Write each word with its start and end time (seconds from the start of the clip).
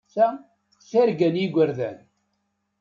Ta 0.13 0.27
d 0.79 0.81
targa 0.89 1.29
n 1.33 1.35
yigerdan. 1.41 1.97